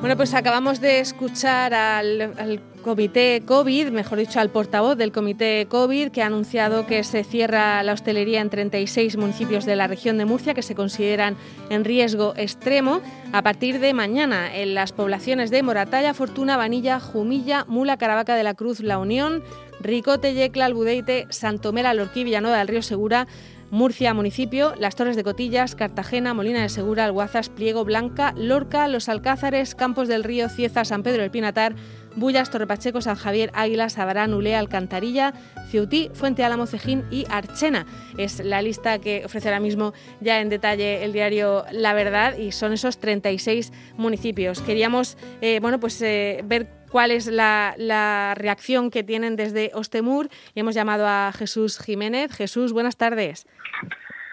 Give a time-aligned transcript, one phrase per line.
[0.00, 6.10] Bueno, pues acabamos de escuchar al, comité COVID, mejor dicho, al portavoz del comité COVID,
[6.10, 10.24] que ha anunciado que se cierra la hostelería en 36 municipios de la región de
[10.24, 11.36] Murcia que se consideran
[11.68, 13.02] en riesgo extremo.
[13.34, 18.42] A partir de mañana en las poblaciones de Moratalla, Fortuna, Vanilla, Jumilla, Mula, Caravaca de
[18.42, 19.44] la Cruz, La Unión,
[19.80, 23.26] Ricote, Yecla, Albudeite, Santomera, Lorquí, Villanueva del Río Segura,
[23.70, 29.08] Murcia municipio, Las Torres de Cotillas, Cartagena, Molina de Segura, Alguazas, Pliego, Blanca, Lorca, Los
[29.08, 31.76] Alcázares, Campos del Río, Cieza, San Pedro del Pinatar,
[32.16, 35.32] Bullas, Torrepacheco, San Javier, Águila, Sabarán, Ulea, Alcantarilla,
[35.68, 37.86] Ciutí, Fuente Álamo, Cejín y Archena.
[38.18, 42.50] Es la lista que ofrece ahora mismo ya en detalle el diario La Verdad y
[42.50, 44.60] son esos 36 municipios.
[44.62, 50.60] Queríamos eh, bueno, pues, eh, ver cuál es la, reacción que tienen desde Ostemur y
[50.60, 52.32] hemos llamado a Jesús Jiménez.
[52.34, 53.46] Jesús, buenas tardes.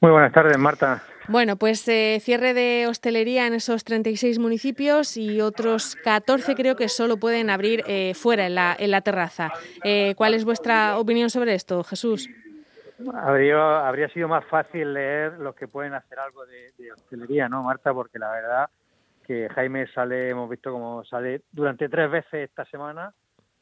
[0.00, 1.02] Muy buenas tardes, Marta.
[1.28, 6.88] Bueno, pues eh, cierre de hostelería en esos 36 municipios y otros 14 creo que
[6.88, 9.52] solo pueden abrir eh, fuera, en la, en la terraza.
[9.84, 12.30] Eh, ¿Cuál es vuestra opinión sobre esto, Jesús?
[13.14, 17.62] Habría, habría sido más fácil leer los que pueden hacer algo de, de hostelería, ¿no,
[17.62, 17.92] Marta?
[17.92, 18.70] Porque la verdad
[19.28, 23.12] que Jaime sale, hemos visto como sale durante tres veces esta semana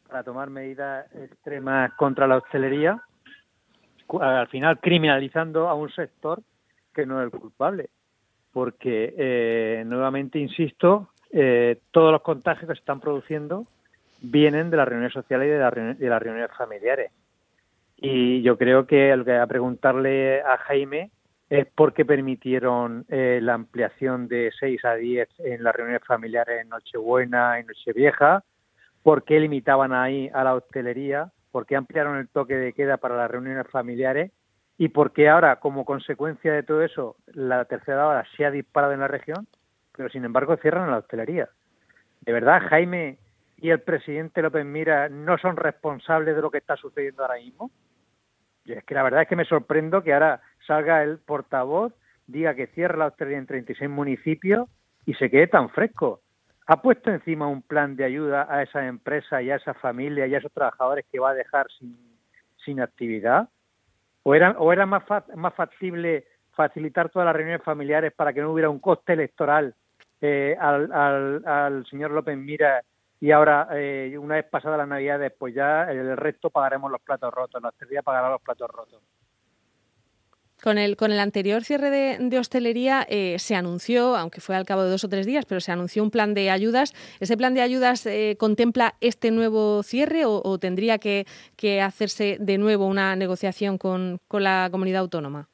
[0.06, 3.03] para tomar medidas extremas contra la hostelería,
[4.20, 6.41] al final criminalizando a un sector
[6.95, 7.91] que no es el culpable,
[8.53, 13.67] porque eh, nuevamente insisto, eh, todos los contagios que se están produciendo
[14.23, 17.11] vienen de las reuniones sociales y de, de las reuniones familiares.
[17.97, 21.11] Y yo creo que lo que a preguntarle a Jaime
[21.48, 26.69] es porque permitieron eh, la ampliación de 6 a 10 en las reuniones familiares en
[26.69, 28.42] Nochebuena y Nochevieja,
[29.02, 33.17] por qué limitaban ahí a la hostelería, por qué ampliaron el toque de queda para
[33.17, 34.33] las reuniones familiares
[34.77, 38.92] y por qué ahora, como consecuencia de todo eso, la tercera hora se ha disparado
[38.92, 39.47] en la región,
[39.97, 41.48] pero sin embargo cierran la hostelería.
[42.22, 43.19] ¿De verdad Jaime
[43.56, 47.70] y el presidente López Mira no son responsables de lo que está sucediendo ahora mismo?
[48.67, 51.92] Es que la verdad es que me sorprendo que ahora salga el portavoz,
[52.27, 54.68] diga que cierra la hostelería en 36 municipios
[55.05, 56.20] y se quede tan fresco.
[56.67, 60.35] ¿Ha puesto encima un plan de ayuda a esa empresa y a esa familia y
[60.35, 63.48] a esos trabajadores que va a dejar sin, actividad?
[64.24, 65.05] ¿O era, o era más,
[65.36, 69.77] más factible facilitar todas las reuniones familiares para que no hubiera un coste electoral
[70.20, 72.83] eh, al, al, al señor López Mira
[73.21, 77.33] y ahora, eh, una vez pasada la Navidad, pues ya el resto pagaremos los platos
[77.33, 79.03] rotos, la hostelería pagará los platos rotos.
[80.63, 84.85] Con el, con el anterior cierre de, hostelería eh, se anunció, aunque fue al cabo
[84.85, 86.93] de dos o tres días, pero se anunció un plan de ayudas.
[87.21, 91.27] ¿Ese plan de ayudas eh, contempla este nuevo cierre o, tendría que,
[91.83, 95.48] hacerse de nuevo una negociación con, la comunidad autónoma?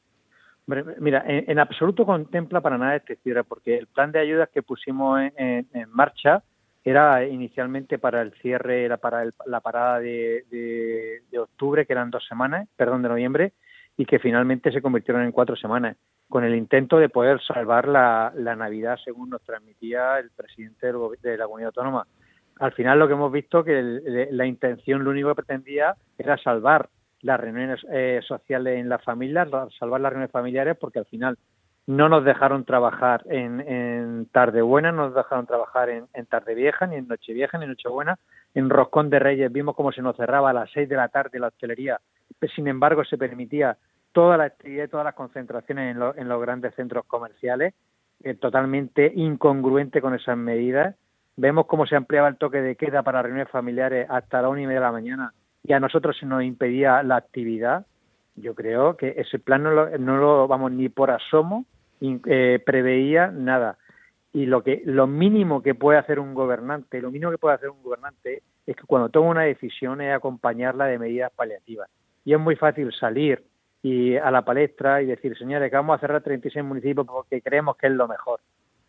[0.67, 5.21] Mira, en, absoluto contempla para nada este cierre, porque el plan de ayudas que pusimos
[5.37, 6.44] en, marcha
[6.84, 10.44] era inicialmente para el cierre, era para la parada de,
[11.31, 13.53] de octubre, que eran dos semanas, perdón, de noviembre,
[13.97, 15.97] y que finalmente se convirtieron en cuatro semanas,
[16.28, 21.44] con el intento de poder salvar la, Navidad, según nos transmitía el presidente de la
[21.44, 22.06] comunidad autónoma.
[22.59, 24.00] Al final lo que hemos visto que
[24.31, 26.88] la intención, lo único que pretendía era salvar
[27.20, 31.37] las reuniones eh, sociales en las familias, salvar las reuniones familiares, porque al final
[31.87, 36.54] no nos dejaron trabajar en, en tarde buena, no nos dejaron trabajar en, en tarde
[36.54, 38.19] vieja, ni en noche vieja, ni en noche buena.
[38.54, 41.38] En Roscón de Reyes vimos cómo se nos cerraba a las seis de la tarde
[41.38, 41.98] la hostelería
[42.48, 43.76] sin embargo, se permitía
[44.12, 47.75] toda la actividad y todas las concentraciones en, los grandes centros comerciales,
[48.22, 50.97] eh, totalmente incongruente con esas medidas.
[51.37, 54.66] Vemos cómo se ampliaba el toque de queda para reuniones familiares hasta la una y
[54.66, 55.32] media de la mañana
[55.64, 57.87] y a nosotros se nos impedía la actividad.
[58.34, 61.66] Yo creo que ese plan no lo, no lo vamos ni por asomo
[62.00, 63.78] eh, preveía nada.
[64.32, 67.69] Y lo que lo mínimo que puede hacer un gobernante, lo mínimo que puede hacer
[67.69, 71.88] un gobernante es que cuando toma una decisión es acompañarla de medidas paliativas
[72.25, 73.44] y es muy fácil salir
[73.82, 77.76] y a la palestra y decir, señores, que vamos a cerrar 36 municipios porque creemos
[77.76, 78.41] que es lo mejor,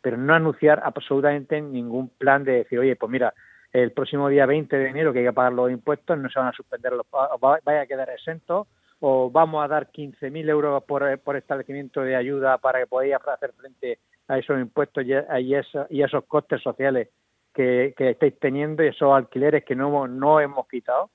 [0.02, 3.34] pero no anunciar absolutamente ningún plan de decir, oye, pues mira,
[3.74, 6.50] el próximo día 20 de enero que hay que pagar los impuestos, no se van
[6.50, 7.08] a suspender, los,
[7.42, 8.68] vaya a quedar exentos,
[9.06, 13.52] o vamos a dar 15.000 euros por, por establecimiento de ayuda para que podáis hacer
[13.52, 17.10] frente a esos impuestos y a, y esos costes sociales
[17.54, 21.10] que, estáis teniendo y esos alquileres que no, no hemos quitado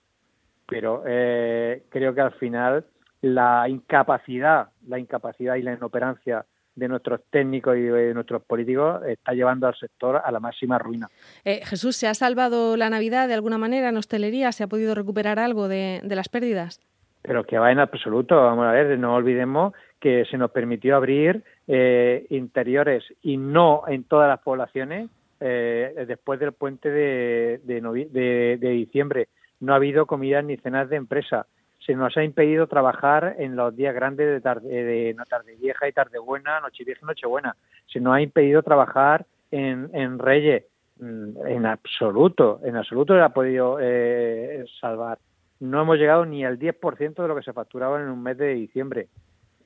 [0.69, 2.85] pero eh, creo que al final
[3.23, 6.45] la incapacidad, la incapacidad y la inoperancia
[6.75, 11.09] de nuestros técnicos y de nuestros políticos está llevando al sector a la máxima ruina.
[11.45, 14.53] Eh, Jesús, ¿se ha salvado la Navidad de alguna manera en hostelería?
[14.53, 16.81] ¿Se ha podido recuperar algo de, las pérdidas?
[17.23, 18.37] Pero que va en absoluto.
[18.37, 24.05] Vamos a ver, no olvidemos que se nos permitió abrir eh, interiores y no en
[24.05, 25.11] todas las poblaciones
[25.41, 29.29] eh, después del puente de, de, de, diciembre.
[29.61, 31.47] No ha habido comidas ni cenas de empresa.
[31.79, 35.93] Se nos ha impedido trabajar en los días grandes de tarde, de, tarde vieja y
[35.93, 37.57] tarde buena, noche vieja y noche buena.
[37.87, 40.65] Se nos ha impedido trabajar en, en Reyes.
[41.01, 45.19] Mm, en absoluto, en absoluto le ha podido eh, salvar.
[45.61, 48.55] No hemos llegado ni al 10% de lo que se facturaba en un mes de
[48.55, 49.09] diciembre.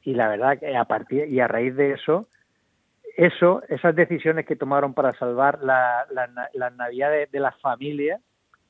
[0.02, 2.26] Y la verdad que a partir y a raíz de eso,
[3.16, 8.20] eso, esas decisiones que tomaron para salvar las la, la navidades de las familias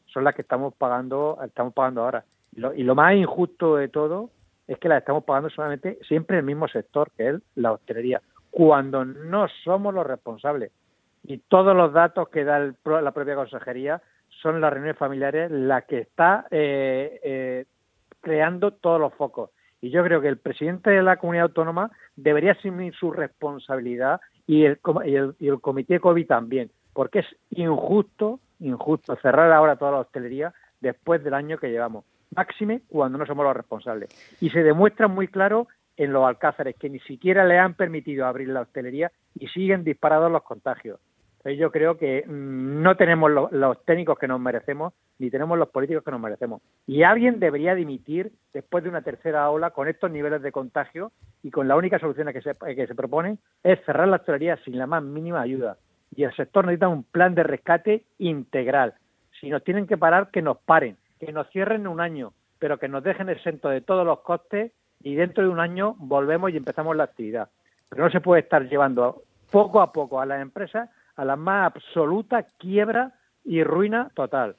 [0.07, 2.25] son las que estamos pagando, estamos pagando ahora.
[2.53, 4.31] Y lo, y lo, más injusto de todo
[4.67, 8.21] es que las estamos pagando solamente siempre el mismo sector, que es la hostelería,
[8.51, 10.73] cuando no somos los responsables.
[11.25, 14.03] Y todos los datos que da la propia consejería
[14.43, 17.65] son las reuniones familiares la que está eh, eh,
[18.21, 19.51] creando todos los focos.
[19.81, 24.65] Y yo creo que el presidente de la comunidad autónoma debería asumir su responsabilidad y
[24.65, 24.79] el,
[25.41, 31.23] y el, comité COVID también, porque es injusto, injusto cerrar ahora toda la hostelería después
[31.25, 32.05] del año que llevamos,
[32.35, 34.11] máxime cuando no somos los responsables.
[34.41, 38.49] Y se demuestra muy claro en los alcázares que ni siquiera le han permitido abrir
[38.49, 41.01] la hostelería y siguen disparados los contagios.
[41.45, 46.05] Yo creo que mm, no tenemos los, técnicos que nos merecemos, ni tenemos los políticos
[46.05, 46.63] que nos merecemos.
[46.87, 51.11] Y alguien debería dimitir después de una tercera ola con estos niveles de contagio
[51.43, 54.79] y con la única solución que se, que se propone es cerrar la hostelería sin
[54.79, 55.79] la más mínima ayuda.
[56.15, 58.95] Y el sector necesita un plan de rescate integral.
[59.41, 62.87] Si nos tienen que parar, que nos paren, que nos cierren un año, pero que
[62.87, 64.71] nos dejen exento de todos los costes
[65.03, 67.49] y dentro de un año volvemos y empezamos la actividad.
[67.91, 71.75] Pero no se puede estar llevando poco a poco a las empresas a la más
[71.75, 73.13] absoluta quiebra
[73.45, 74.57] y ruina total,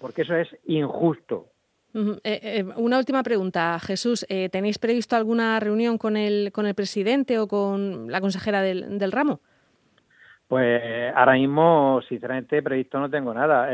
[0.00, 1.46] porque eso es injusto.
[1.94, 4.24] Eh, eh, una última pregunta, Jesús.
[4.28, 8.98] Eh, ¿Tenéis previsto alguna reunión con el, con el presidente o con la consejera del,
[8.98, 9.40] del ramo?
[10.46, 13.68] Pues ahora mismo, sinceramente, previsto no tengo nada.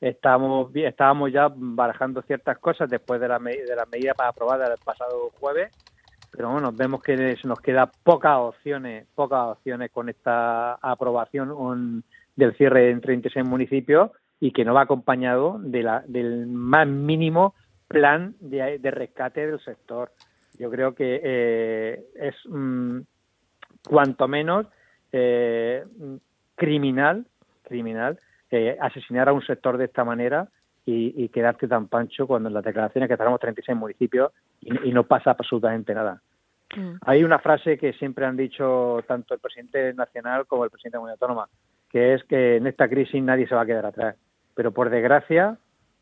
[0.00, 5.30] estamos, estábamos ya barajando ciertas cosas después de, la, de las medidas aprobadas el pasado
[5.38, 5.70] jueves
[6.36, 12.04] pero bueno, vemos que nos queda pocas opciones, pocas opciones con esta aprobación
[12.36, 17.54] del cierre en 36 municipios y que no va acompañado de la, del más mínimo
[17.88, 20.12] plan de, rescate del sector.
[20.58, 23.00] Yo creo que eh, es mm,
[23.88, 24.66] cuanto menos
[25.12, 25.84] eh,
[26.54, 27.26] criminal,
[27.62, 28.18] criminal
[28.50, 30.48] eh, asesinar a un sector de esta manera
[30.84, 35.04] y, y quedarte tan pancho cuando en las declaraciones que tenemos 36 municipios y, no
[35.04, 36.20] pasa absolutamente nada.
[36.74, 36.96] Mm.
[37.02, 40.98] Hay una frase que siempre han dicho tanto el presidente nacional como el presidente de
[40.98, 41.48] la Comunidad Autónoma,
[41.90, 44.16] que es que en esta crisis nadie se va a quedar atrás.
[44.54, 45.58] Pero por desgracia,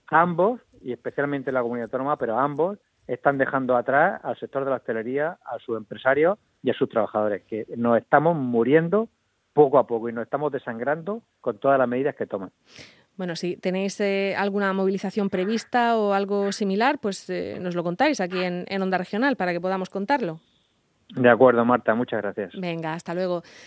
[0.08, 4.76] ambos, y especialmente la Comunidad Autónoma, pero ambos están dejando atrás al sector de la
[4.76, 9.08] hostelería, a sus empresarios y a sus trabajadores, que nos estamos muriendo
[9.52, 12.50] poco a poco y nos estamos desangrando con todas las medidas que toman.
[13.16, 18.20] Bueno, si tenéis eh, alguna movilización prevista o algo similar, pues eh, nos lo contáis
[18.20, 20.40] aquí en, en Onda Regional para que podamos contarlo.
[21.10, 22.52] De acuerdo, Marta, muchas gracias.
[22.58, 23.42] Venga, hasta luego.